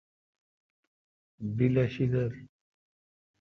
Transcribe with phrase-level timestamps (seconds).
[1.55, 2.31] بیل اؘ شیدل۔